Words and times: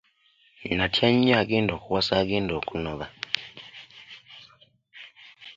Nnatya 0.69 1.07
nnyo 1.13 1.73
okuwasa 1.77 2.13
agenda 2.23 2.53
okunoba. 2.59 3.05